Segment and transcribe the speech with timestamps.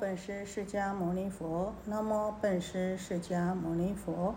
[0.00, 4.32] 本师释迦牟尼佛，南无本师释迦牟尼佛，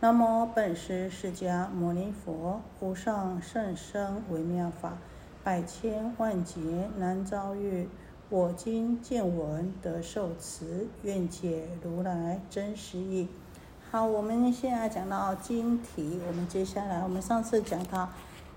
[0.00, 2.60] 南无本师释迦牟尼佛。
[2.80, 4.98] 无上甚深微妙法，
[5.44, 7.88] 百千万劫难遭遇。
[8.28, 13.28] 我今见闻得受持，愿解如来真实义。
[13.92, 18.08] 好，我们现在讲到经题，我们接下来，我们上次讲到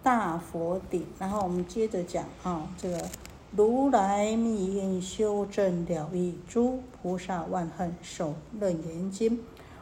[0.02, 2.98] 大佛顶，然后我们接着讲啊，这个。
[3.56, 9.40] 如来密因修正了义，诸菩萨万恨受楞严经。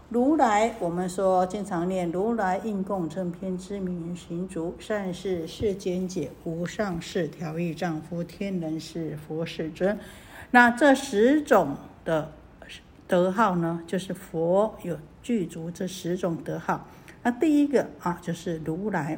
[0.08, 9.97] 如来，我们说经常念如来应供正偏知名行足善事世间解无上士调御丈夫天人是佛世尊。
[10.52, 11.75] 那这十种
[12.05, 12.31] 的
[13.08, 16.88] 德号呢，就是佛有具足这十种德号。
[17.23, 19.17] 那第一个啊，就是如来。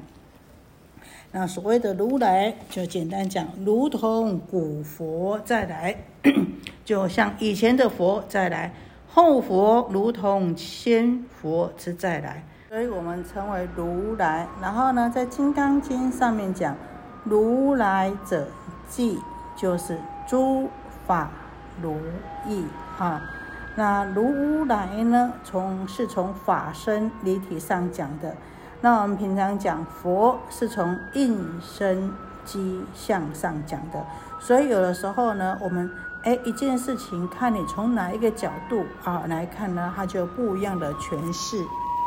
[1.32, 5.96] 那所谓的如来，就简单讲，如同古佛再来，
[6.86, 8.74] 就像以前的佛再来，
[9.10, 14.48] 后佛如同先佛之再来，所以我们称为如来。
[14.62, 16.76] 然后呢，在《金刚经》上面讲，
[17.26, 18.48] 如来者
[18.88, 19.20] 即
[19.56, 20.70] 就是诸
[21.06, 21.30] 法
[21.82, 21.98] 如
[22.48, 22.64] 意
[22.98, 23.22] 啊。
[23.76, 28.34] 那如来呢，从是从法身离体上讲的。
[28.80, 32.12] 那我们平常讲佛是从应身
[32.46, 34.06] 机向上讲的，
[34.40, 35.92] 所以有的时候呢，我们
[36.24, 41.66] 哎一件事情看你从哪一个角度啊来看呢，它就不一样的诠释。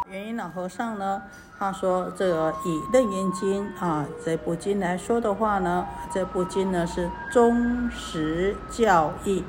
[0.08, 1.22] 元音老和尚呢，
[1.58, 9.44] 他说这个以《楞严经》啊这部经来说的话呢，这部经呢是忠实教义，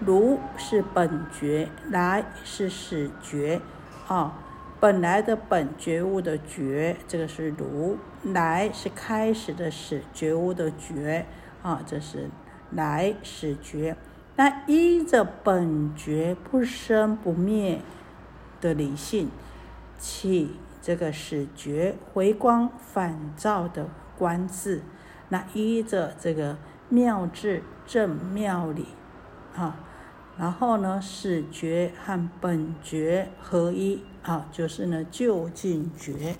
[0.00, 3.60] 如是本觉，来是始觉，
[4.08, 4.32] 啊。
[4.84, 11.24] 本来的本觉悟的觉，这个是如来是开始的始觉悟的觉
[11.62, 12.28] 啊，这是
[12.70, 13.96] 来始觉。
[14.36, 17.80] 那依着本觉不生不灭
[18.60, 19.30] 的理性，
[19.98, 20.50] 起
[20.82, 23.88] 这个始觉回光返照的
[24.18, 24.82] 观智，
[25.30, 26.58] 那依着这个
[26.90, 28.88] 妙智正妙理
[29.56, 29.76] 啊。
[30.36, 36.34] 然后呢，始觉和本觉合一啊，就是呢就近觉，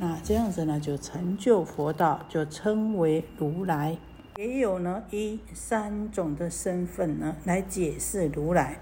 [0.00, 3.98] 那这样子呢就成就佛道，就称为如来。
[4.38, 8.80] 也有呢以三种的身份呢来解释如来，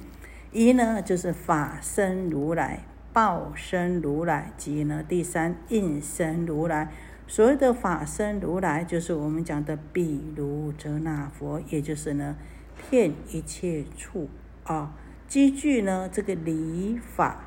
[0.52, 6.92] 一呢就是法身如来、报身如来及呢第三应身如来。
[7.26, 12.36] 所谓的法身如来，就是我们讲的比如遮那佛，也就是呢。
[12.76, 14.28] 骗一切处
[14.64, 14.92] 啊，
[15.28, 17.43] 积聚呢这个理法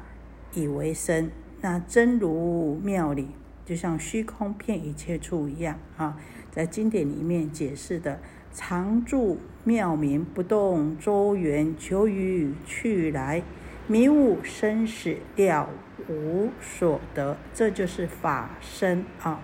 [0.57, 1.29] 以为身，
[1.61, 3.27] 那真如妙理
[3.63, 6.17] 就像虚空骗一切处一样啊，
[6.49, 8.19] 在经典里面解释的
[8.51, 13.43] 常住妙明不动周圆求于去来
[13.87, 15.69] 迷悟生死了
[16.09, 19.39] 无所得，这就是法身啊，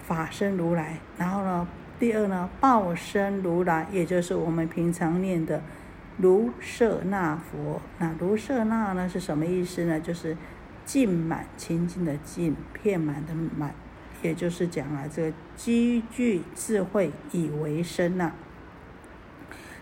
[0.00, 1.68] 法身如来，然后呢？
[1.96, 5.62] 第二呢，报身如来，也就是我们平常念的
[6.16, 7.80] 如舍那佛。
[7.98, 9.98] 那如舍那呢是什么意思呢？
[10.00, 10.36] 就是
[10.84, 13.74] 尽满清净的尽，遍满的满，
[14.22, 18.32] 也就是讲啊，这个积聚智慧以为身呐。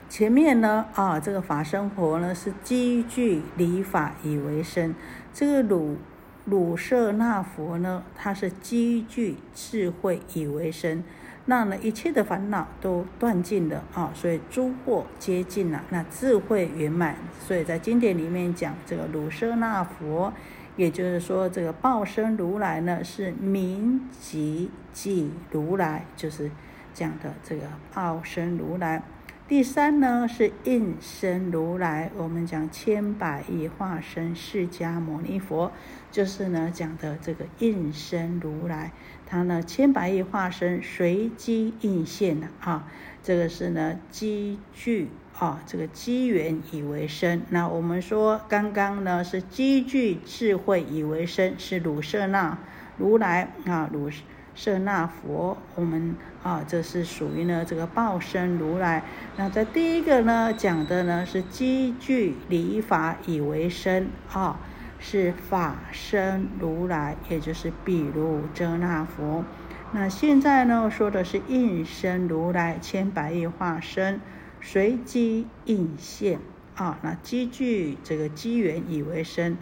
[0.09, 4.95] 前面呢啊，这个法身佛呢是积聚理法以为身，
[5.33, 5.97] 这个鲁
[6.45, 11.03] 鲁舍那佛呢，它是积聚智慧以为身。
[11.47, 17.17] 那呢，一切的烦恼都断尽了啊，所以诸惑皆尽了，那智慧圆满。
[17.41, 20.33] 所以在经典里面讲这个卢舍那佛，
[20.77, 26.51] 也就是说这个报身如来呢，是名即即如来，就是
[26.95, 29.03] 讲的这个报身如来。
[29.53, 35.71] 第三呢是应身如来，我们讲千百亿化身释迦牟尼佛，
[36.11, 38.93] 就是呢讲的这个应身如来。
[39.27, 42.89] 它呢，千百亿化身随机应现的啊，
[43.23, 45.09] 这个是呢机具
[45.39, 47.43] 啊，这个机缘以为身。
[47.51, 52.57] 那我们说刚刚呢是机具智慧以为身，是鲁舍那
[52.97, 54.09] 如来啊，鲁
[54.55, 55.57] 舍那佛。
[55.75, 59.03] 我们啊，这是属于呢这个报身如来。
[59.37, 64.59] 那在第一个呢讲的呢是积聚理法以为身啊。
[65.05, 69.45] 是法身如来，也就是比如遮那佛。
[69.91, 74.21] 那现在呢，说的是应身如来，千百亿化身
[74.61, 76.39] 随机应现
[76.77, 77.01] 啊。
[77.03, 79.59] 那积聚这个机缘以为身，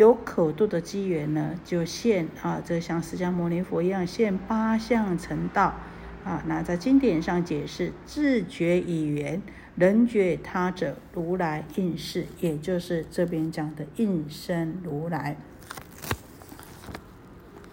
[0.00, 5.74] 有可度的机缘呢，就现啊，这像释迦牟尼佛一样现八相成道
[6.24, 6.42] 啊。
[6.46, 9.42] 那在经典上解释，自觉以缘。
[9.76, 15.36] 人觉他者，如来应是，也就是这边讲的应身如来。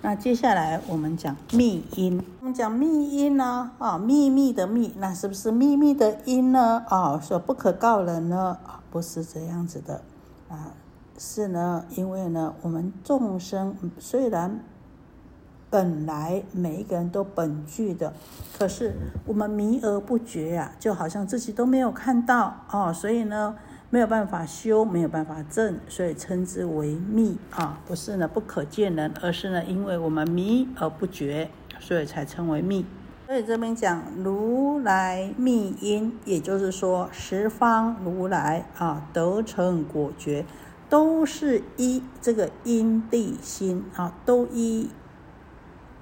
[0.02, 6.84] 那接下来我们讲密因，我们讲密因呢，啊，秘密的密，那是不是秘密的因呢？
[6.90, 8.58] 啊，说不可告人呢？
[8.66, 10.02] 啊，不是这样子的，
[10.50, 10.74] 啊，
[11.18, 14.60] 是呢，因为呢，我们众生虽然。
[15.70, 18.14] 本来每一个人都本具的，
[18.58, 23.54] 可是我们迷而不觉呀，就好像自己都没有看到哦，所以呢
[23.90, 31.50] 没有办法修，没有办法证，所以称之为密啊，不是呢不可见人，而是呢因为我们迷而不觉，
[31.82, 32.86] 所以才称为密。
[33.26, 40.46] 所以这边讲如来密因，也就是说十方如来啊得成果觉，
[40.90, 44.90] 都是依这个因地心啊，都依。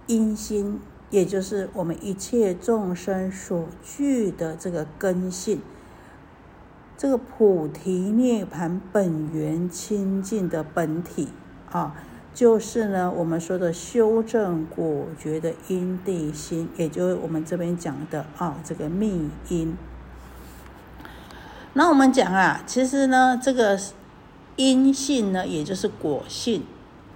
[0.07, 0.79] 因心，
[1.09, 5.61] 也就是我们一切众生所具的这个根性，
[6.95, 11.29] 这个菩提涅盘本源清净的本体
[11.71, 11.95] 啊，
[12.35, 19.75] 就是呢我们说的修正果觉的因地心，也就是我们这边讲的啊这个密因。
[21.73, 23.75] 那我们讲啊，其实呢这个
[24.55, 26.63] 因性呢，也就是果性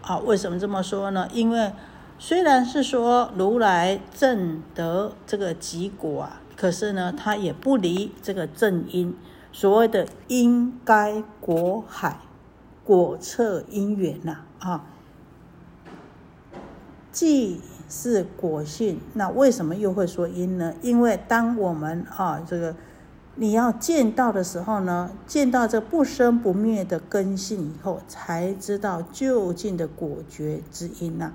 [0.01, 1.27] 啊，为什么这么说呢？
[1.33, 1.71] 因为
[2.17, 9.15] 虽然是说如来正得这个极果啊，可是呢，他也不离这个正因。
[9.51, 12.19] 所谓的因该果海，
[12.83, 14.85] 果测因缘呐啊，
[17.11, 17.59] 既
[17.89, 20.75] 是果性，那为什么又会说因呢？
[20.83, 22.75] 因为当我们啊这个
[23.41, 31.31] 你要见到的时候呢，见到这不生不灭的根性以后，才知道究竟的果觉之因呐。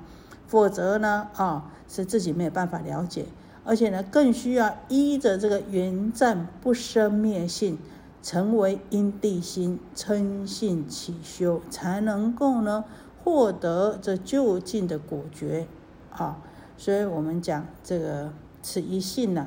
[0.47, 3.25] 否则呢，啊，是自己没有办法了解，
[3.65, 7.79] 而且呢，更需要依着这个原湛不生灭性，
[8.23, 12.85] 成为因地心称性起修，才能够呢
[13.25, 15.67] 获得这就近的果觉
[16.11, 16.37] 啊。
[16.77, 18.31] 所以我们讲这个
[18.63, 19.47] 此一性呢，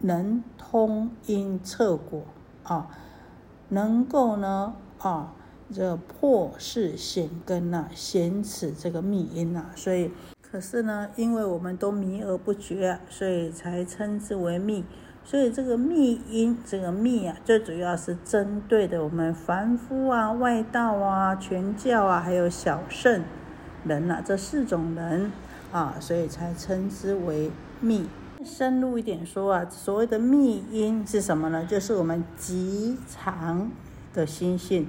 [0.00, 2.22] 能通因测果
[2.62, 2.88] 啊，
[3.68, 5.32] 能够呢啊，
[5.72, 10.10] 这破世显根呐，显此这个密因呐，所以。
[10.48, 14.84] 可是呢，因为我们都迷而不觉，所以才称之为密。
[15.24, 23.24] 所以这个密因，这个密啊，最主要是针对的我们凡夫啊、外道啊、全教啊，还有小圣
[23.84, 25.32] 人呐这四种人
[25.72, 27.50] 啊，所以才称之为
[27.80, 28.06] 密。
[28.44, 31.64] 深入一点说啊，所谓的密因是什么呢？
[31.64, 33.70] 就是我们极常
[34.12, 34.88] 的心性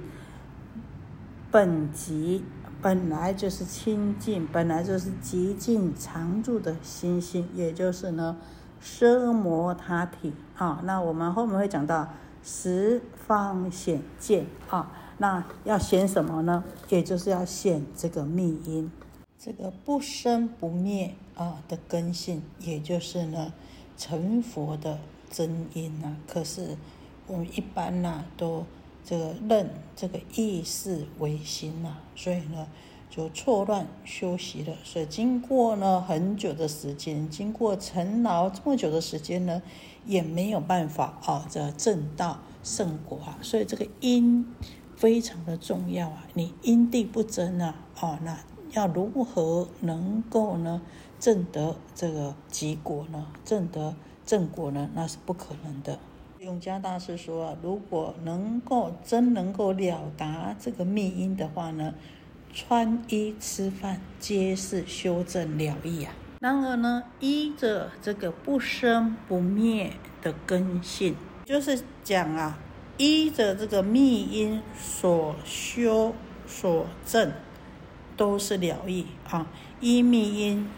[1.50, 2.44] 本极。
[2.80, 8.36] 本来就是清净，本来就是极尽常住的心性，也就是呢，
[8.80, 10.80] 奢摩他体啊。
[10.84, 12.08] 那我们后面会讲到
[12.40, 14.92] 十方显见啊。
[15.18, 16.62] 那要显什么呢？
[16.88, 18.88] 也就是要显这个密因，
[19.36, 23.54] 这个不生不灭啊的根性，也就是呢
[23.96, 24.98] 成佛的
[25.30, 26.14] 真因啊。
[26.26, 26.76] 可是
[27.26, 28.66] 我们一般呢都。
[29.04, 32.68] 这个认这个意识为心呐，所以呢
[33.08, 34.76] 就错乱修习了。
[34.84, 39.62] 所以经过呢很久的时间，经过尘劳这么久的时间呢，
[40.04, 43.38] 也没有办法啊这正道圣果啊。
[43.40, 44.46] 所以这个因
[44.94, 48.38] 非常的重要啊，你因地不真啊，哦，那
[48.72, 50.82] 要如何能够呢
[51.20, 53.26] 正得这个极果呢？
[53.44, 53.94] 正得
[54.24, 54.88] 正果呢？
[54.94, 55.98] 那是不可能的。
[56.38, 61.92] 永嘉大师说：“啊如果能够真能够了达这个密因的话呢，
[62.54, 66.14] 穿衣吃饭皆是修正了义啊。
[66.40, 72.56] 然而呢，依着这个不生不灭的根性，就是讲啊，
[72.96, 76.14] 依着这个密因所修
[76.46, 77.32] 所证，
[78.16, 79.48] 都是了义啊。
[79.80, 80.68] 依密因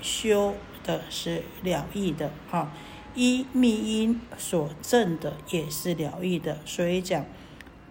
[0.00, 2.72] 修的是了义的啊。”
[3.14, 7.24] 依密因所证的也是了义的，所以讲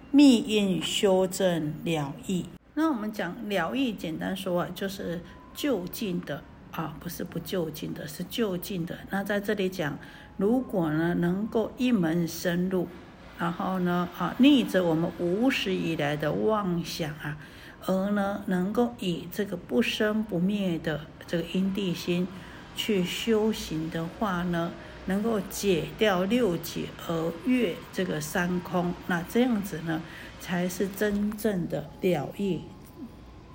[0.10, 2.46] 密因修正了义。
[2.76, 5.22] 那我们讲了义，简单说啊，就是
[5.54, 9.00] 就近的啊，不是不就近的，是就近的。
[9.10, 10.00] 那在这里讲，
[10.38, 12.88] 如果呢能够一门深入，
[13.38, 17.38] 然后呢啊逆着我们无始以来的妄想啊，
[17.88, 22.27] 而呢能够以这个不生不灭的这个因地心
[22.75, 24.72] 去修行的话呢。
[25.10, 30.01] 能够解掉六解而越这个三空，那这样子呢，
[30.41, 32.63] 才是真正的了义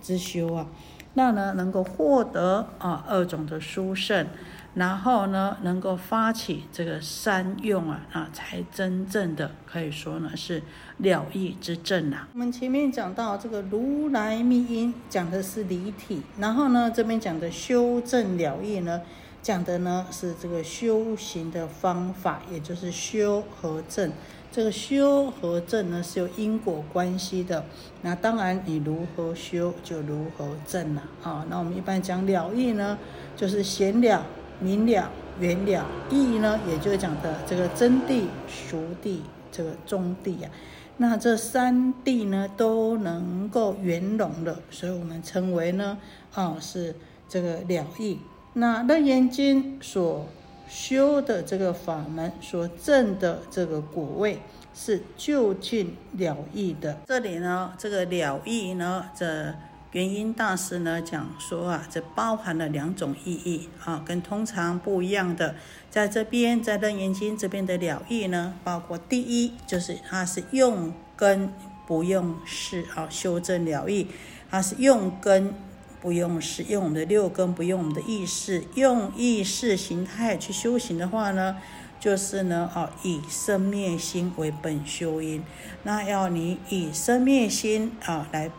[0.00, 0.66] 之修啊。
[1.12, 4.26] 那呢，能够获得啊二种的殊胜，
[4.74, 10.62] 然后呢，能够发起这个三用啊，啊，才真正的可以说呢是
[10.96, 12.26] 了义之正啊。
[12.32, 19.02] 我们前面讲到这个如来密因，讲的是离体，然后呢，这边讲的修正了义呢，
[19.42, 24.10] 讲的呢是这个修行的方法，也就是修和正。
[24.50, 27.64] 这个修和正呢是有因果关系的，
[28.00, 31.44] 那当然你如何修就如何正了啊。
[31.50, 32.98] 那我们一般讲了义呢，
[33.36, 34.24] 就是显了。
[34.62, 39.18] 明了、圆了，义呢，也就是讲的这个真谛、熟谛、
[39.50, 40.50] 这个中谛啊。
[40.98, 45.98] 那这三谛呢，都能够圆融的，所以我们称为呢，
[46.32, 46.94] 啊，是
[47.28, 48.18] 这个了义。
[48.54, 50.26] 那楞严经所
[50.68, 54.38] 修的这个法门，所证的这个果位，
[54.74, 57.00] 是就近了义的。
[57.06, 59.54] 这里呢，这个了义呢，这。
[59.92, 65.54] 元音大师呢讲说啊，这包含了两种意义啊，跟通常不一样的。
[65.90, 71.52] 在这边，在楞严经这边的了义呢，包括第一就是它是用根
[71.86, 74.06] 不用事啊，修正了义，
[74.50, 75.52] 它是用根
[76.00, 81.58] 不用事，用我们的六根，不用我们的意识，用意识形态去修行的话呢，
[82.00, 85.44] 就是呢啊，以生灭心为本修因，
[85.82, 88.50] 那要你以生灭心啊来。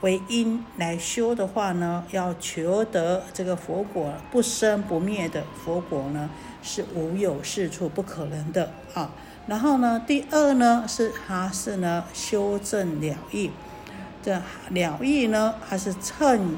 [0.00, 6.30] 为因来修的话呢，要求得这个佛果不生不灭的佛果呢，
[6.62, 9.10] 是无有是处不可能的啊。
[9.46, 13.50] 然后呢，第二呢是它是呢修正了意，
[14.22, 14.40] 这
[14.70, 16.56] 了意呢它是称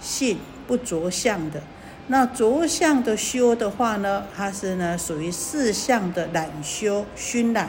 [0.00, 1.60] 性不着相的。
[2.06, 7.68] 那着相的修的话呢，它是呢属于四相的染修熏染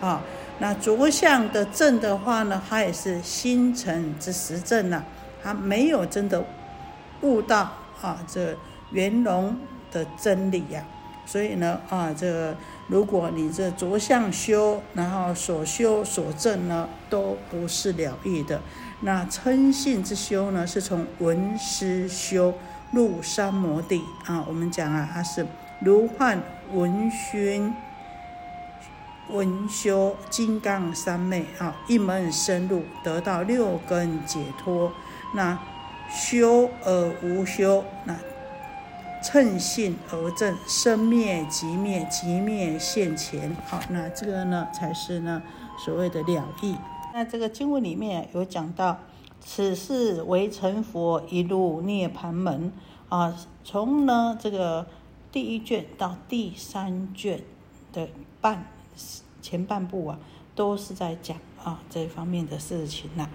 [0.00, 0.22] 啊。
[0.60, 5.02] 那着相的正的话呢，它也是心诚之实正呐，
[5.42, 6.44] 它没有真的
[7.22, 8.54] 悟到啊这
[8.92, 9.56] 圆融
[9.90, 10.84] 的真理呀。
[11.24, 12.54] 所以呢啊，这
[12.88, 18.60] 如果你这着相修，然后所修所证呢，都不是了义的。
[19.00, 22.52] 那称性之修呢，是从闻思修
[22.92, 24.44] 入三摩地啊。
[24.46, 25.46] 我们讲啊，它是
[25.80, 26.38] 如幻
[26.74, 27.72] 闻熏。
[29.32, 34.92] 文修金刚三昧啊，一门深入，得到六根解脱。
[35.34, 35.58] 那
[36.10, 38.16] 修而无修，那
[39.22, 43.56] 称性而正，生灭即灭，即灭现前。
[43.66, 45.42] 好，那这个呢，才是呢
[45.78, 46.76] 所谓的了义。
[47.12, 48.98] 那这个经文里面有讲到，
[49.40, 52.72] 此事为成佛一路涅盘门
[53.08, 54.86] 啊，从呢这个
[55.30, 57.40] 第一卷到第三卷
[57.92, 58.08] 的
[58.40, 58.64] 半。
[59.40, 60.18] 前半部啊，
[60.54, 63.28] 都是在讲啊这方面的事情呐。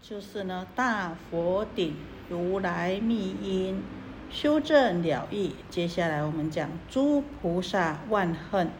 [0.00, 1.94] 就是呢，大佛顶
[2.30, 3.82] 如来密因
[4.30, 5.54] 修正了义。
[5.68, 8.70] 接下来我们讲诸菩萨万恨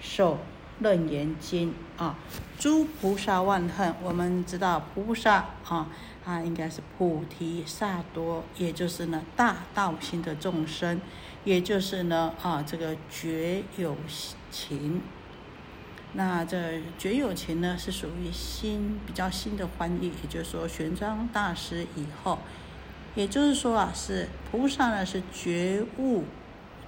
[0.00, 0.38] 受
[0.80, 2.18] 楞严经啊。
[2.58, 5.88] 诸菩萨万恨，我们知道菩萨啊，
[6.24, 11.00] 啊应该是菩提萨多，也就是呢大道心的众生，
[11.44, 13.96] 也就是呢啊这个觉有
[14.50, 15.00] 情。
[16.16, 22.38] 那这觉有情呢，是属于新比较新的翻译，也就是说玄奘大师以后，
[23.16, 26.22] 也就是说啊，是菩萨呢是觉悟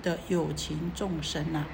[0.01, 1.65] 的有情众生呐，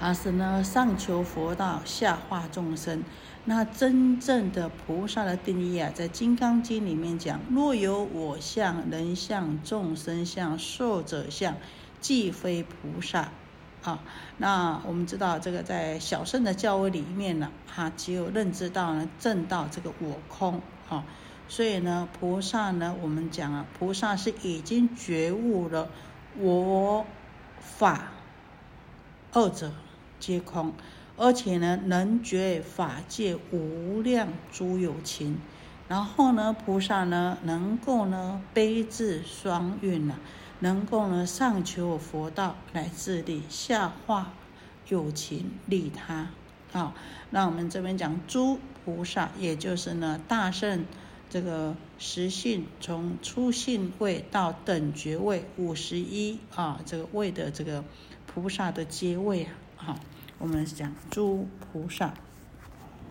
[0.00, 3.04] 他是呢上求佛道，下化众生。
[3.44, 11.54] 那真正的菩萨的定义啊，在《金刚经》里面讲：若有我相、人相、众生相、寿者相，
[12.00, 13.30] 即非菩萨。
[13.88, 14.00] 啊，
[14.36, 21.04] 那我们知道这个在小圣的教位里面呢，他只有认知到呢正道这个我空啊，
[21.48, 25.88] 所以呢菩萨呢，我们讲啊，菩萨是已经觉悟了
[26.38, 27.06] 我
[27.60, 28.08] 法
[29.32, 29.72] 二者
[30.20, 30.74] 皆空，
[31.16, 35.40] 而且呢能觉法界无量诸有情，
[35.88, 40.16] 然后呢菩萨呢能够呢悲智双运呢。
[40.60, 44.32] 能够呢上求佛道来自利，下化
[44.88, 46.28] 有情利他。
[46.72, 46.94] 好，
[47.30, 50.84] 那我们这边讲诸菩萨，也就是呢大圣
[51.30, 57.84] 这个实性，从初性位到等觉位五十一啊这个位的这个
[58.26, 59.52] 菩萨的阶位啊。
[59.76, 60.00] 好，
[60.38, 62.14] 我们讲诸菩萨。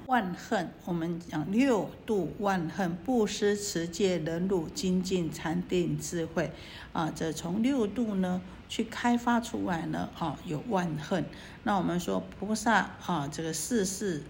[0.08, 6.50] 万恨，我们讲六度万恨，布施、持戒、忍辱、精进、禅定、智慧，
[6.94, 11.26] 啊，这从六度呢去开发出来呢，啊，有万恨。
[11.64, 14.24] 那我们说菩萨啊，这个四世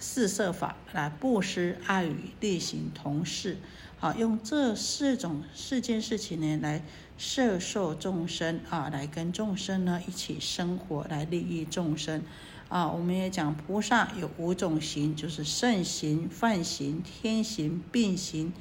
[0.00, 3.58] 四摄法来布施、爱语、力行、同事，
[4.00, 6.82] 好，用这四种四件事情呢来
[7.16, 12.24] 摄受众生啊，来跟众生呢一起生活，来利益众生。
[12.72, 12.88] 啊。
[12.88, 18.52] 我们也讲菩萨有五种行，就是圣行、梵行、天行、并行。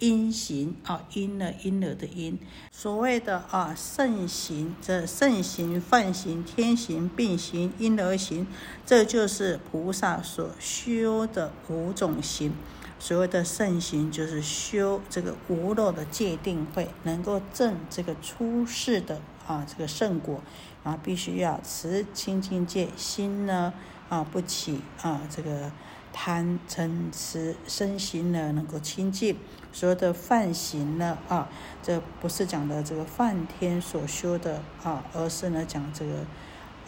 [0.00, 2.38] 因行啊，因了因了的因，
[2.72, 8.46] 所谓的啊圣行，这圣行、梵行、天行、并行、因而行，
[8.86, 12.54] 这就是菩萨所修的五种行。
[12.98, 20.40] 所谓的圣行，就是修这个无漏的界定会，能够证这个出世的啊这个圣果
[20.82, 23.72] 啊，必须要持清净戒，心呢
[24.08, 25.70] 啊不起啊这个。
[26.12, 29.36] 贪嗔痴身心呢，能够清净。
[29.72, 31.48] 所有的梵行呢，啊，
[31.84, 36.26] 这不是讲的这个梵天所修的啊，而是呢讲这个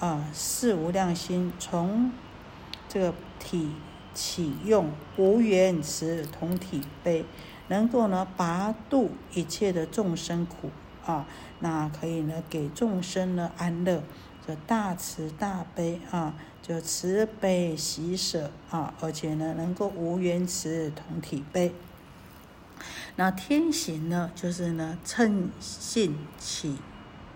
[0.00, 2.10] 啊四无量心，从
[2.88, 3.70] 这个体
[4.12, 7.24] 起用无缘慈同体悲，
[7.68, 10.70] 能够呢拔度一切的众生苦
[11.06, 11.26] 啊，
[11.60, 14.02] 那可以呢给众生呢安乐，
[14.46, 16.34] 这大慈大悲啊。
[16.62, 21.74] 就慈悲喜舍啊，而且呢，能够无缘慈同体悲。
[23.16, 26.78] 那天行呢，就是呢，称性起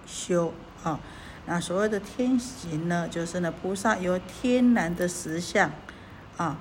[0.07, 0.55] 修
[0.85, 1.01] 啊。
[1.45, 5.73] 那所谓的天行呢，就是呢，菩萨由天然的实相
[6.37, 6.61] 啊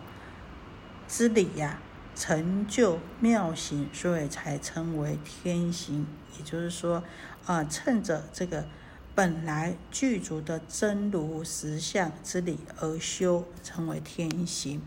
[1.08, 1.78] 之理呀，
[2.16, 6.08] 成就妙行，所以才称为天行。
[6.38, 7.04] 也就是说
[7.46, 8.66] 啊，趁着这个。
[9.14, 14.82] 本来具足的真如实相之理而修，称为天行。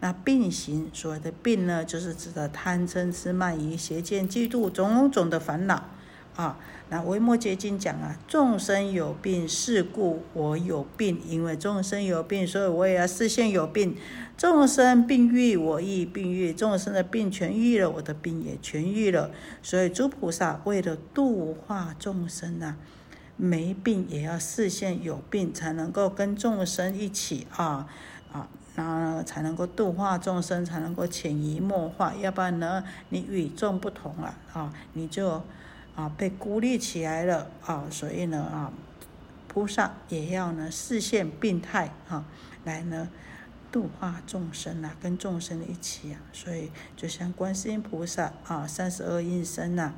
[0.00, 5.90] 那病行，所谓的病呢，就是指的贪嗔痴慢疑邪见嫉妒种种的烦恼
[6.36, 6.58] 啊。
[6.90, 11.20] 那维摩诘经讲啊，众生有病，是故我有病。
[11.26, 13.96] 因为众生有病，所以我也要视现有病。
[14.36, 16.52] 众生病愈，我亦病愈。
[16.52, 19.30] 众生的病痊愈了，我的病也痊愈了。
[19.62, 22.76] 所以诸菩萨为了度化众生啊。
[23.36, 27.88] 没病也要视现有病，才能够跟众生一起啊
[28.32, 32.14] 啊，那才能够度化众生，才能够潜移默化。
[32.14, 35.42] 要不然呢，你与众不同了啊，你就
[35.94, 37.86] 啊被孤立起来了啊。
[37.90, 38.72] 所以呢啊，
[39.48, 42.24] 菩萨也要呢视现病态啊，
[42.64, 43.08] 来呢
[43.70, 46.20] 度化众生啊，跟众生一起啊。
[46.32, 49.94] 所以就像观世音菩萨啊，三十二应身呐。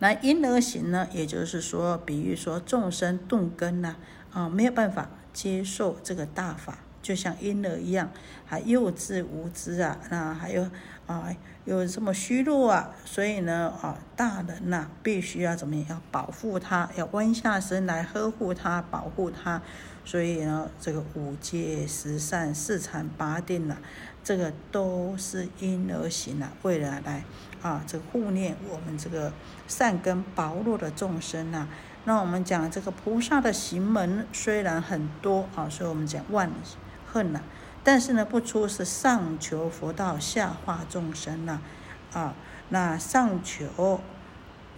[0.00, 1.08] 那因而行呢？
[1.12, 3.96] 也就是说，比喻说众生钝根呐，
[4.32, 8.08] 啊，没有办法接受这个大法，就像婴儿一样，
[8.46, 10.66] 还幼稚无知啊，那还有
[11.06, 11.28] 啊，
[11.64, 15.84] 有这么虚弱啊，所以呢，啊，大人呐，必须要怎么样？
[15.90, 19.60] 要保护他，要弯下身来呵护他，保护他。
[20.04, 23.76] 所以呢，这个五戒十善四禅八定呐，
[24.24, 27.24] 这个都是婴儿行啊，为了来
[27.62, 29.32] 啊，这个护念我们这个
[29.68, 31.68] 善根薄弱的众生呐。
[32.04, 36.50] 那我们讲这个菩萨的行门虽然很多啊，所以我们讲万
[37.12, 37.42] 恨呐，
[37.84, 41.60] 但是呢，不出是上求佛道，下化众生呐，
[42.12, 42.34] 啊，
[42.70, 44.00] 那上求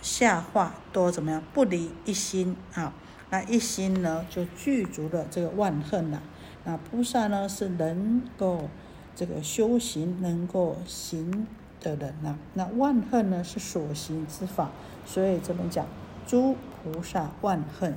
[0.02, 1.42] 下化多怎么样？
[1.52, 2.92] 不离一心啊。
[3.30, 6.20] 那一心呢，就具足了这个万恨呐。
[6.64, 8.68] 那菩萨呢，是能够
[9.14, 11.46] 这个修行、能够行
[11.80, 12.36] 的人呐。
[12.54, 14.70] 那万恨呢，是所行之法，
[15.04, 15.86] 所以这边讲
[16.26, 17.96] 诸菩萨万恨。